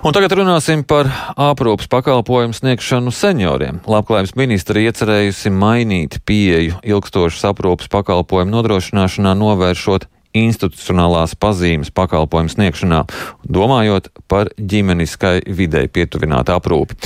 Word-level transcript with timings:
Un 0.00 0.14
tagad 0.16 0.32
runāsim 0.32 0.80
par 0.88 1.10
aprūpas 1.36 1.84
pakalpojumu 1.92 2.56
sniegšanu 2.56 3.12
senioriem. 3.12 3.82
Labklājības 3.84 4.30
ministra 4.38 4.80
iecerējusi 4.80 5.50
mainīt 5.52 6.16
pieeju 6.24 6.78
ilgstošas 6.80 7.44
aprūpas 7.50 7.90
pakalpojumu 7.92 8.54
nodrošināšanā, 8.54 9.34
novēršot 9.36 10.06
institucionālās 10.40 11.34
pazīmes 11.36 11.92
pakalpojumu 11.92 12.48
sniegšanā, 12.54 13.02
domājot 13.44 14.08
par 14.30 14.48
ģimeniskai 14.56 15.42
videi 15.52 15.90
pietuvinātu 15.92 16.56
aprūpi. 16.56 16.96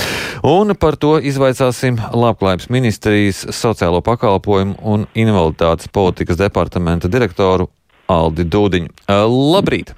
Un 0.47 0.71
par 0.79 0.95
to 0.95 1.17
izvaicāsim 1.19 1.99
Labklājības 2.15 2.71
ministrijas 2.71 3.43
sociālo 3.59 3.99
pakalpojumu 4.07 4.79
un 4.79 5.03
invaliditātes 5.19 5.91
politikas 5.91 6.39
departamenta 6.39 7.11
direktoru 7.11 7.67
Aldi 8.07 8.47
Dūdiņu. 8.47 8.95
Labrīt! 9.35 9.97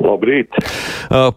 Labrīt! 0.00 0.56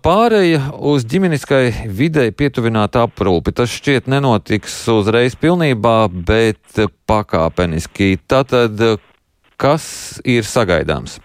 Pāreja 0.05 0.61
uz 0.79 1.03
ģimeniskai 1.09 1.89
videi 1.99 2.31
pietuvinātu 2.31 3.01
aprūpi. 3.03 3.53
Tas 3.55 3.73
šķiet 3.73 4.07
nenotiks 4.11 4.75
uzreiz 4.93 5.35
pilnībā, 5.39 5.97
bet 6.27 6.79
pakāpeniski. 7.09 8.15
Tātad, 8.29 8.79
kas 9.59 9.85
ir 10.23 10.47
sagaidāms? 10.47 11.19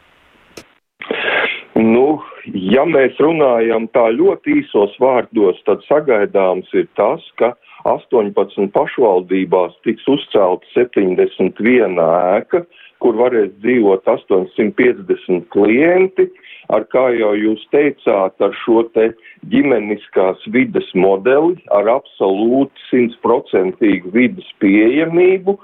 Nu, 1.78 2.18
ja 2.50 2.82
mēs 2.88 3.18
runājam 3.22 3.86
tā 3.94 4.08
ļoti 4.16 4.58
īsos 4.64 4.96
vārdos, 4.98 5.60
tad 5.68 5.84
sagaidāms 5.86 6.70
ir 6.74 6.88
tas, 6.98 7.22
ka 7.38 7.52
18 7.86 8.72
pašvaldībās 8.74 9.76
tiks 9.86 10.06
uzcelt 10.10 10.66
71 10.74 12.02
ēka, 12.02 12.64
kur 13.02 13.18
varēs 13.18 13.50
dzīvot 13.62 14.06
850 14.08 15.48
klienti, 15.54 16.28
ar 16.74 16.84
kā 16.92 17.08
jau 17.16 17.32
jūs 17.38 17.64
teicāt, 17.72 18.36
ar 18.44 18.54
šo 18.64 18.84
te 18.94 19.10
ģimeniskās 19.52 20.44
vides 20.54 20.88
modeli, 20.94 21.56
ar 21.74 21.88
absolūti 21.98 22.88
simtprocentīgu 22.90 24.12
vidas 24.14 24.48
pieejamību, 24.62 25.56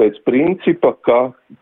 pēc 0.00 0.18
principa, 0.26 0.92
ka 1.06 1.18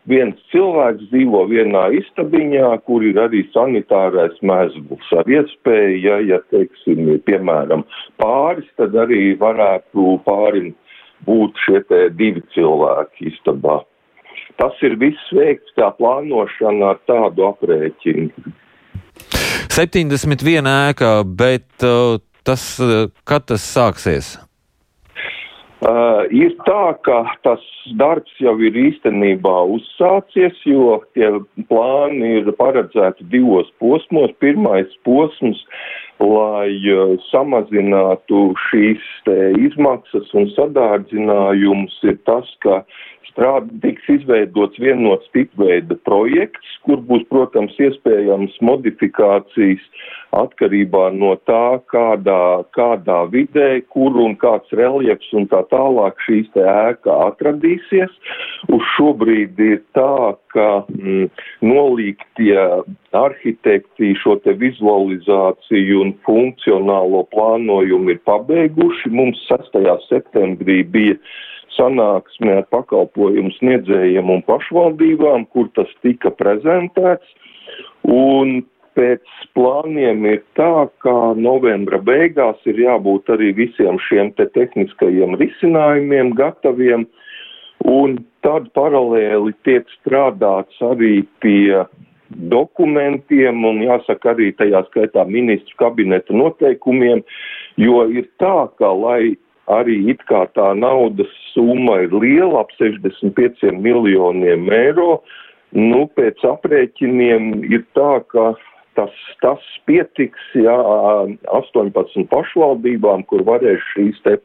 viens 0.09 0.37
cilvēks 0.53 1.09
dzīvo 1.11 1.43
vienā 1.49 1.87
istabiņā, 1.99 2.69
kur 2.87 3.03
ir 3.03 3.19
arī 3.25 3.43
sanitārais 3.55 4.37
mezgls, 4.45 5.09
ar 5.17 5.27
iespēju, 5.29 5.97
ja, 6.05 6.19
ja 6.33 6.39
teiksim, 6.53 7.09
piemēram 7.27 7.83
pāris, 8.21 8.69
tad 8.79 8.95
arī 8.95 9.33
varētu 9.41 10.15
pārim 10.27 10.71
būt 11.27 11.59
šie 11.65 11.83
divi 12.17 12.43
cilvēki 12.55 13.33
istabā. 13.33 13.81
Tas 14.59 14.83
ir 14.85 14.97
viss 14.99 15.31
veikts 15.35 15.71
kā 15.77 15.91
plānošana 15.97 16.93
ar 16.93 16.99
tādu 17.09 17.47
aprēķinu. 17.47 18.53
71 19.71 20.67
ēka, 20.67 21.11
bet 21.23 21.85
uh, 21.87 22.19
tas, 22.43 22.65
uh, 22.83 23.07
kad 23.23 23.47
tas 23.47 23.63
sāksies? 23.63 24.35
Uh, 25.81 26.27
ir 26.29 26.51
tā, 26.67 26.93
ka 27.01 27.23
tas 27.41 27.61
darbs 27.97 28.35
jau 28.37 28.53
ir 28.61 28.75
īstenībā 28.77 29.53
uzsācies, 29.73 30.59
jo 30.69 30.99
tie 31.17 31.31
plāni 31.71 32.35
ir 32.37 32.51
paredzēti 32.59 33.25
divos 33.33 33.71
posmos. 33.81 34.29
Pirmais 34.45 34.93
posms, 35.07 35.63
lai 36.21 36.69
uh, 36.85 37.15
samazinātu 37.31 38.51
šīs 38.67 39.07
izmaksas 39.57 40.29
un 40.37 40.51
sadārdzinājumus, 40.53 41.97
ir 42.05 42.21
tas, 42.29 42.53
ka 42.61 42.83
strād, 43.31 43.73
tiks 43.81 44.05
izveidots 44.19 44.77
vienots 44.77 45.33
tipveida 45.33 45.97
projekts, 46.05 46.77
kur 46.85 47.01
būs, 47.09 47.25
protams, 47.33 47.73
iespējams 47.81 48.53
modifikācijas 48.69 49.81
atkarībā 50.35 51.09
no 51.15 51.33
tā, 51.47 51.81
kādā, 51.91 52.63
kādā 52.75 53.19
vidē, 53.31 53.81
kur 53.91 54.15
un 54.23 54.37
kāds 54.39 54.71
reljefs 54.77 55.31
un 55.35 55.47
tā 55.51 55.61
tālāk 55.71 56.19
šīs 56.25 56.47
te 56.55 56.63
ēka 56.63 57.17
atradīsies. 57.27 58.13
Uz 58.71 58.87
šobrīd 58.95 59.59
ir 59.59 59.81
tā, 59.97 60.33
ka 60.55 60.67
mm, 60.87 61.27
nolīgtie 61.67 62.57
arhitekti 63.17 64.13
šo 64.21 64.37
te 64.45 64.55
vizualizāciju 64.59 66.01
un 66.05 66.15
funkcionālo 66.27 67.25
plānojumu 67.35 68.15
ir 68.15 68.21
pabeiguši. 68.27 69.11
Mums 69.11 69.43
6. 69.51 69.79
septembrī 70.07 70.81
bija 70.87 71.19
sanāksmē 71.75 72.61
ar 72.61 72.67
pakalpojumu 72.71 73.51
sniedzējiem 73.59 74.31
un 74.31 74.43
pašvaldībām, 74.47 75.47
kur 75.51 75.71
tas 75.75 75.91
tika 76.05 76.31
prezentēts. 76.39 77.27
Un 78.11 78.61
pēc 78.97 79.33
plāniem 79.55 80.25
ir 80.29 80.41
tā, 80.59 80.87
ka 81.03 81.33
novembra 81.37 81.99
beigās 82.03 82.59
ir 82.69 82.79
jābūt 82.81 83.31
arī 83.35 83.51
visiem 83.57 83.99
šiem 84.07 84.33
te 84.37 84.47
tehniskajiem 84.55 85.37
risinājumiem 85.41 86.33
gataviem. 86.37 87.07
Un 87.89 88.19
tad 88.45 88.69
paralēli 88.77 89.55
tiek 89.65 89.87
strādāts 89.97 90.77
arī 90.85 91.23
pie 91.41 91.81
dokumentiem 92.51 93.65
un 93.67 93.81
jāsaka 93.83 94.35
arī 94.35 94.51
tajā 94.55 94.83
skaitā 94.89 95.25
ministru 95.27 95.77
kabineta 95.81 96.35
noteikumiem, 96.35 97.23
jo 97.81 98.05
ir 98.13 98.27
tā, 98.39 98.69
ka 98.77 98.91
lai 98.95 99.35
arī 99.71 99.97
it 100.13 100.23
kā 100.29 100.45
tā 100.55 100.71
naudas 100.77 101.31
summa 101.53 102.01
ir 102.05 102.13
liela, 102.15 102.63
ap 102.63 102.73
65 102.79 103.71
miljoniem 103.81 104.69
eiro. 104.73 105.21
Nu, 105.71 106.03
pēc 106.17 106.41
aprēķiniem 106.43 107.63
ir 107.71 107.85
tā, 107.95 108.19
ka 108.31 108.51
tas, 108.97 109.13
tas 109.43 109.63
pietiks, 109.89 110.41
ja 110.57 110.75
18 111.53 112.27
pašvaldībām, 112.31 113.23
kur 113.29 113.43
varēs 113.47 113.83
šīs 113.93 114.19
te 114.25 114.37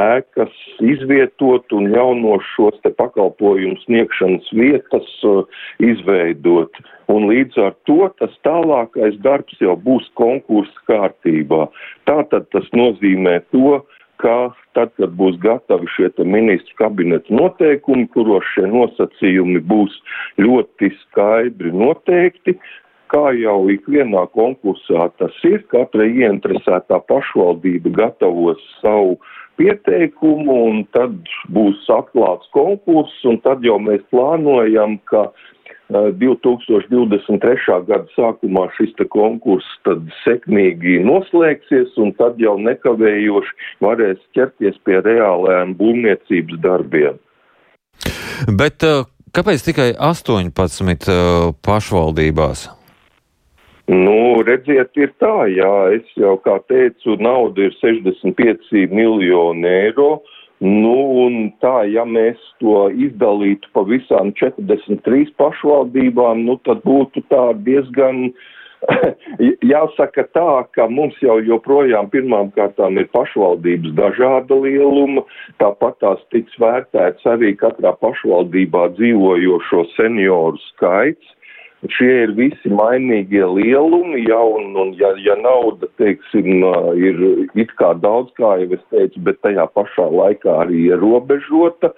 ēkas 0.00 0.52
izvietot 0.84 1.72
un 1.76 1.90
jaunos 1.94 2.44
šos 2.54 2.78
te 2.84 2.92
pakalpojumu 2.98 3.78
sniegšanas 3.84 4.52
vietas 4.56 5.10
uh, 5.28 5.42
izveidot. 5.82 6.82
Un 7.12 7.28
līdz 7.30 7.60
ar 7.62 7.76
to 7.88 8.08
tas 8.20 8.32
tālākais 8.46 9.18
darbs 9.24 9.60
jau 9.62 9.76
būs 9.78 10.08
konkursa 10.18 10.88
kārtībā. 10.90 11.66
Tātad 12.10 12.50
tas 12.54 12.66
nozīmē 12.74 13.38
to, 13.54 13.80
ka 14.22 14.36
tad, 14.76 14.92
kad 14.98 15.12
būs 15.18 15.36
gatavi 15.42 15.88
šie 15.94 16.08
ministru 16.24 16.76
kabineta 16.80 17.32
noteikumi, 17.34 18.08
kuros 18.14 18.46
šie 18.54 18.66
nosacījumi 18.72 19.62
būs 19.70 19.94
ļoti 20.40 20.90
skaidri 21.02 21.72
noteikti, 21.72 22.56
kā 23.12 23.30
jau 23.38 23.58
ikvienā 23.72 24.26
konkursā 24.34 25.08
tas 25.20 25.34
ir, 25.48 25.62
katra 25.72 26.06
ieinteresētā 26.06 27.00
pašvaldība 27.08 27.94
gatavos 27.96 28.62
savu 28.82 29.16
pieteikumu, 29.56 30.56
un 30.68 30.84
tad 30.92 31.16
būs 31.52 31.86
atklāts 31.92 32.48
konkurss, 32.56 33.24
un 33.28 33.40
tad 33.44 33.64
jau 33.64 33.78
mēs 33.82 34.04
plānojam, 34.12 34.98
ka 35.08 35.30
2023. 35.88 37.86
gada 37.86 38.06
sākumā 38.16 38.66
šis 38.74 38.94
konkurss 39.12 39.66
tad 39.86 40.02
sekmīgi 40.24 40.98
noslēgsies, 41.06 41.94
un 42.02 42.12
tad 42.18 42.40
jau 42.42 42.56
nekavējoši 42.58 43.84
varēs 43.84 44.18
ķerties 44.34 44.80
pie 44.84 44.98
reālajiem 45.06 45.76
būvniecības 45.78 46.58
darbiem. 46.64 47.20
Bet 48.58 48.82
kāpēc 49.32 49.62
tikai 49.70 49.92
18 49.94 51.54
pašvaldībās? 51.64 52.66
Nu, 53.86 54.42
redziet, 54.42 54.96
ir 54.98 55.12
tā, 55.22 55.46
jā, 55.46 55.74
es 55.94 56.08
jau 56.18 56.34
kā 56.42 56.56
teicu, 56.66 57.14
nauda 57.22 57.68
ir 57.68 57.76
65 57.78 58.90
miljoni 58.90 59.68
eiro. 59.70 60.24
Nu, 60.58 60.96
un 61.22 61.52
tā, 61.62 61.84
ja 61.92 62.02
mēs 62.08 62.40
to 62.58 62.88
izdalītu 62.90 63.70
pa 63.76 63.84
visām 63.86 64.32
43 64.40 65.30
pašvaldībām, 65.38 66.42
nu, 66.48 66.56
tad 66.66 66.80
būtu 66.82 67.22
tā 67.30 67.52
diezgan, 67.68 68.32
jāsaka 69.74 70.24
tā, 70.34 70.50
ka 70.74 70.88
mums 70.90 71.14
jau 71.22 71.38
joprojām 71.44 72.10
pirmām 72.10 72.50
kārtām 72.56 72.98
ir 72.98 73.06
pašvaldības 73.14 73.94
dažāda 74.00 74.58
lieluma, 74.66 75.22
tāpat 75.62 76.00
tās 76.02 76.26
tiks 76.34 76.58
vērtēts 76.58 77.28
arī 77.36 77.54
katrā 77.60 77.94
pašvaldībā 78.02 78.88
dzīvojošo 78.98 79.86
senioru 79.94 80.58
skaits, 80.72 81.35
Šie 81.92 82.12
ir 82.24 82.32
visi 82.38 82.70
mainīgie 82.72 83.44
lielumi, 83.44 84.24
ja, 84.26 84.38
un, 84.40 84.72
un 84.80 84.92
ja, 84.98 85.12
ja 85.22 85.36
nauda, 85.38 85.88
teiksim, 86.00 86.64
ir 86.98 87.20
it 87.54 87.72
kā 87.80 87.92
daudz, 88.00 88.32
kā 88.40 88.56
jau 88.62 88.70
es 88.76 88.84
teicu, 88.92 89.22
bet 89.28 89.42
tajā 89.44 89.66
pašā 89.76 90.06
laikā 90.10 90.54
arī 90.64 90.86
ierobežota, 90.90 91.92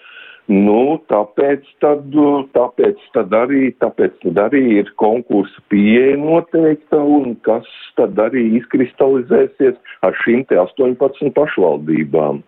nu, 0.51 0.99
tāpēc 1.13 1.65
tad, 1.85 2.11
tāpēc 2.57 3.07
tad 3.15 3.35
arī, 3.39 3.71
tāpēc 3.85 4.19
tad 4.25 4.43
arī 4.49 4.65
ir 4.81 4.93
konkursa 5.01 5.63
pieeja 5.73 6.19
noteikta, 6.21 6.99
un 6.99 7.37
kas 7.47 7.69
tad 8.01 8.19
arī 8.19 8.49
izkristalizēsies 8.61 9.79
ar 10.03 10.21
šīm 10.25 10.45
te 10.51 10.59
18 10.61 11.35
pašvaldībām. 11.39 12.43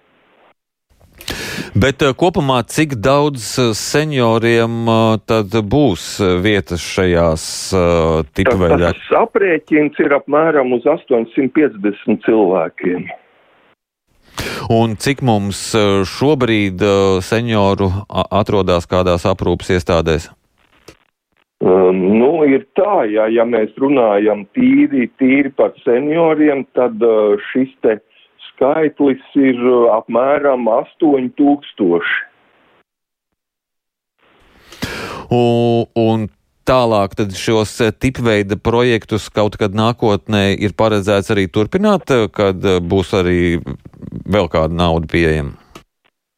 Bet 1.75 2.03
kopumā 2.19 2.65
cik 2.67 2.97
daudz 2.99 3.45
senioriem 3.79 4.89
tad 5.31 5.55
būs 5.71 6.07
vietas 6.43 6.83
šajās 6.83 7.45
tipveidē? 8.35 8.91
Tas 8.91 9.15
aprēķins 9.21 10.01
ir 10.03 10.17
apmēram 10.19 10.75
uz 10.75 10.89
850 10.91 12.27
cilvēkiem. 12.27 13.07
Un 14.71 14.99
cik 14.99 15.23
mums 15.23 15.63
šobrīd 16.17 16.83
senioru 17.23 17.93
atrodas 18.11 18.91
kādās 18.91 19.27
aprūpas 19.31 19.71
iestādēs? 19.79 20.31
Um, 21.61 21.99
nu, 22.17 22.41
ir 22.49 22.65
tā, 22.73 23.05
ja, 23.13 23.27
ja 23.29 23.45
mēs 23.45 23.75
runājam 23.77 24.47
tīri, 24.57 25.11
tīri 25.21 25.51
par 25.53 25.75
senioriem, 25.85 26.65
tad 26.73 27.03
uh, 27.05 27.37
šis 27.51 27.75
te 27.85 27.99
skaitlis 28.61 29.23
ir 29.41 29.57
uh, 29.65 29.89
apmēram 29.97 30.69
8000. 30.69 32.05
Un, 35.31 35.87
un 35.97 36.27
tālāk 36.69 37.15
tad 37.17 37.33
šos 37.39 37.73
tipveida 38.03 38.59
projektus 38.61 39.31
kaut 39.33 39.57
kad 39.57 39.73
nākotnē 39.73 40.51
ir 40.59 40.75
paredzēts 40.77 41.33
arī 41.33 41.47
turpināt, 41.49 42.13
kad 42.35 42.61
būs 42.91 43.15
arī 43.17 43.41
vēl 44.29 44.51
kāda 44.53 44.75
nauda 44.75 45.09
pieejama? 45.11 45.57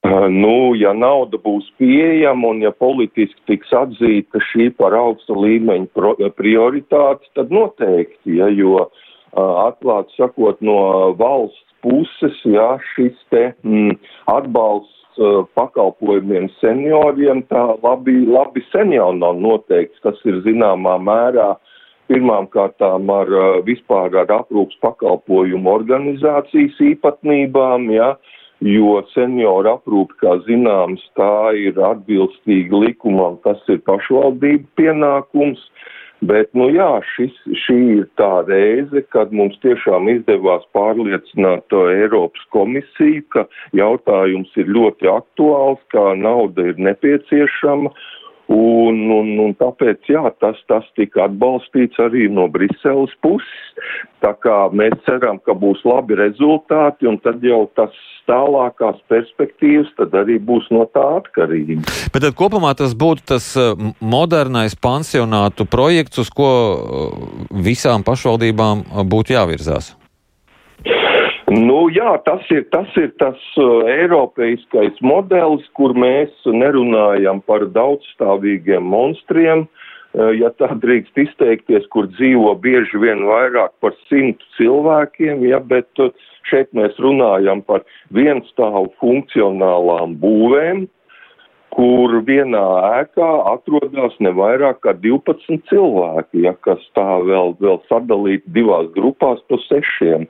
Nu, 0.02 0.74
ja 0.74 0.92
nauda 0.92 1.38
būs 1.38 1.69
pieejama 1.78 2.52
un 2.52 2.62
ja 2.64 2.72
politiski 2.74 3.38
tiks 3.46 3.70
atzīta 3.72 4.40
šī 4.50 4.72
par 4.76 4.96
augsta 4.98 5.34
līmeņa 5.36 6.32
prioritāte, 6.36 7.28
tad 7.38 7.54
noteikti, 7.54 8.38
ja, 8.40 8.48
jo 8.50 8.88
atklāt 9.32 10.10
sakot 10.19 10.58
no 10.60 11.14
valsts 11.16 11.71
puses, 11.84 12.38
ja 12.49 12.76
šis 12.94 13.17
te 13.34 13.50
mm, 13.64 13.96
atbalsts 14.32 14.99
pakalpojumiem 15.58 16.49
senioriem 16.61 17.43
tā 17.50 17.67
labi, 17.82 18.23
labi 18.25 18.62
sen 18.70 18.94
jau 18.96 19.11
nav 19.17 19.37
noteikts. 19.43 20.00
Tas 20.06 20.20
ir 20.25 20.40
zināmā 20.46 20.96
mērā 21.05 21.50
pirmām 22.08 22.49
kārtām 22.52 23.11
ar 23.12 23.29
vispār 23.67 24.14
ar 24.23 24.32
aprūpas 24.40 24.79
pakalpojumu 24.84 25.69
organizācijas 25.75 26.81
īpatnībām, 26.93 27.90
uh, 27.93 28.17
jo 28.62 29.00
senioru 29.12 29.75
aprūpe, 29.75 30.17
kā 30.23 30.37
zināms, 30.46 31.02
tā 31.19 31.52
ir 31.58 31.79
atbilstīga 31.82 32.82
likumam, 32.84 33.38
tas 33.46 33.61
ir 33.73 33.82
pašvaldību 33.88 34.69
pienākums. 34.79 35.62
Bet, 36.22 36.52
nu 36.54 36.69
jā, 36.70 37.00
šis, 37.16 37.34
šī 37.64 37.78
ir 37.96 38.04
tā 38.20 38.44
reize, 38.46 39.02
kad 39.10 39.32
mums 39.34 39.56
tiešām 39.64 40.06
izdevās 40.12 40.62
pārliecināt 40.76 41.64
to 41.72 41.80
Eiropas 41.90 42.44
komisiju, 42.54 43.24
ka 43.34 43.42
jautājums 43.74 44.52
ir 44.62 44.70
ļoti 44.70 45.10
aktuāls, 45.10 45.82
kā 45.90 46.12
nauda 46.14 46.69
ir 46.70 46.78
nepieciešama 46.78 47.90
Un, 48.52 48.99
un, 49.14 49.28
un 49.40 49.52
tāpēc, 49.56 50.04
jā, 50.12 50.26
tas, 50.43 50.58
tas 50.69 50.84
tika 50.99 51.25
atbalstīts 51.25 52.00
arī 52.02 52.26
no 52.28 52.49
Briseles 52.52 53.14
puses. 53.25 53.87
Tā 54.22 54.34
kā 54.44 54.56
mēs 54.76 54.99
ceram, 55.06 55.40
ka 55.43 55.54
būs 55.56 55.81
labi 55.88 56.19
rezultāti, 56.19 57.08
un 57.08 57.16
tad 57.25 57.40
jau 57.46 57.64
tas 57.78 57.96
tālākās 58.28 59.00
perspektīvas 59.10 59.88
tad 59.96 60.14
arī 60.20 60.37
būs 60.43 60.69
no 60.75 60.84
tā 60.94 61.04
atkarīgi. 61.22 61.81
Bet 62.12 62.26
tad 62.26 62.37
kopumā 62.38 62.75
tas 62.78 62.94
būtu 62.99 63.26
tas 63.32 63.49
eh, 63.56 63.72
modernais 63.99 64.76
pansionātu 64.76 65.66
projekts, 65.66 66.22
uz 66.22 66.31
ko 66.31 66.52
eh, 66.52 67.19
visām 67.64 68.06
pašvaldībām 68.06 68.84
eh, 68.84 69.02
būtu 69.16 69.38
jāvirzās. 69.38 69.94
Nu, 71.50 71.89
jā, 71.91 72.15
tas 72.27 72.44
ir 72.55 72.65
tas, 72.71 72.89
ir 73.00 73.11
tas 73.19 73.39
uh, 73.59 73.83
eiropeiskais 73.91 75.00
modelis, 75.03 75.65
kur 75.77 75.94
mēs 75.99 76.31
nerunājam 76.47 77.43
par 77.49 77.67
daudzstāvīgiem 77.75 78.87
monstriem, 78.87 79.65
uh, 79.67 80.31
ja 80.39 80.53
tā 80.61 80.71
drīkst 80.85 81.19
izteikties, 81.25 81.89
kur 81.91 82.06
dzīvo 82.15 82.55
bieži 82.62 83.03
vien 83.03 83.27
vairāk 83.27 83.75
par 83.83 83.97
simtu 84.06 84.47
cilvēkiem, 84.61 85.43
ja, 85.50 85.59
bet 85.59 85.91
uh, 85.99 86.15
šeit 86.49 86.71
mēs 86.79 86.94
runājam 87.03 87.65
par 87.67 87.83
vienstāvu 88.15 88.93
funkcionālām 89.03 90.17
būvēm, 90.23 90.87
kur 91.72 92.19
vienā 92.26 92.62
ēkā 93.00 93.28
atrodas 93.48 94.16
ne 94.20 94.32
vairāk 94.36 94.82
kā 94.84 94.92
12 95.00 95.62
cilvēki, 95.70 96.42
ja 96.44 96.52
kas 96.66 96.82
tā 96.96 97.06
vēl, 97.24 97.54
vēl 97.62 97.78
sadalīti 97.88 98.52
divās 98.52 98.90
grupās 98.96 99.40
pa 99.48 99.56
sešiem. 99.64 100.26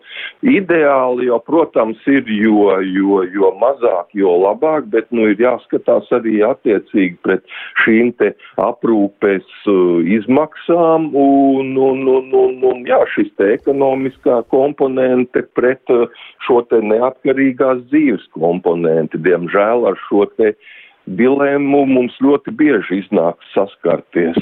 Ideāli 0.47 1.27
jau, 1.27 1.41
protams, 1.43 1.99
ir, 2.07 2.29
jo, 2.31 2.69
jo, 2.87 3.23
jo 3.35 3.51
mazāk, 3.59 4.13
jo 4.19 4.37
labāk, 4.45 4.87
bet, 4.93 5.09
nu, 5.11 5.27
ir 5.33 5.43
jāskatās 5.43 6.11
arī 6.15 6.45
attiecīgi 6.47 7.19
pret 7.27 7.43
šīm 7.83 8.13
te 8.23 8.33
aprūpes 8.63 9.49
uh, 9.67 9.99
izmaksām 10.19 11.11
un, 11.11 11.75
un, 11.75 12.07
un, 12.07 12.31
un, 12.45 12.55
un, 12.71 12.85
jā, 12.87 13.01
šis 13.17 13.33
te 13.41 13.51
ekonomiskā 13.57 14.45
komponente 14.55 15.43
pret 15.59 15.91
uh, 15.91 16.07
šo 16.47 16.63
te 16.71 16.79
neatkarīgās 16.87 17.83
dzīves 17.91 18.31
komponenti. 18.39 19.19
Diemžēl 19.27 19.91
ar 19.91 19.99
šo 20.07 20.29
te 20.39 20.55
dilēmu 21.07 21.85
mums 21.89 22.19
ļoti 22.23 22.55
bieži 22.59 23.03
iznāk 23.03 23.41
saskarties. 23.55 24.39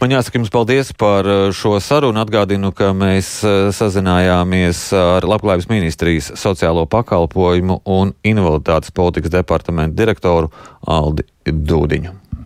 Man 0.00 0.10
jāsaka 0.10 0.40
jums 0.40 0.50
paldies 0.50 0.88
par 0.98 1.28
uh, 1.28 1.42
šo 1.54 1.76
sarunu. 1.84 2.18
Atgādinu, 2.24 2.72
ka 2.74 2.90
mēs 2.96 3.36
uh, 3.46 3.68
sazinājāmies 3.74 4.80
ar 4.98 5.26
Labklājības 5.28 5.68
ministrijas 5.70 6.32
sociālo 6.40 6.88
pakalpojumu 6.90 7.82
un 7.86 8.10
invaliditātes 8.26 8.90
politikas 8.96 9.34
departamentu 9.36 10.00
direktoru 10.00 10.50
Aldi 10.90 11.28
Dūdiņu. 11.46 12.21